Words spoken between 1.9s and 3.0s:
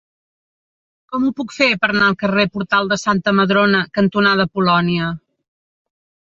anar al carrer Portal de